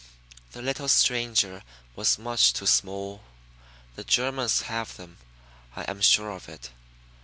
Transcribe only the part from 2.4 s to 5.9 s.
too small. The Germans have them, I